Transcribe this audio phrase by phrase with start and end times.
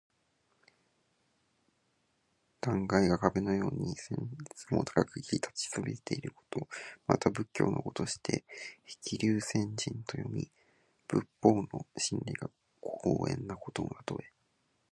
[2.59, 4.17] 断崖が壁のように千
[4.65, 6.67] 仞も高く切り立ちそびえていること。
[7.05, 8.43] また仏教の語として
[8.87, 10.49] 「へきりゅうせんじん」と読み、
[11.07, 12.49] 仏法の真理が
[12.81, 14.31] 高遠なことのたとえ。